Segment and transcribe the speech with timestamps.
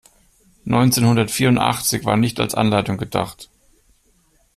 [0.63, 3.51] Neunzehnhundertvierundachtzig war nicht als Anleitung gedacht.